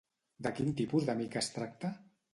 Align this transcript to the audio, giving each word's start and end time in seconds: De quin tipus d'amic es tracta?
De 0.47 0.51
quin 0.59 0.71
tipus 0.79 1.05
d'amic 1.11 1.37
es 1.43 1.53
tracta? 1.59 1.97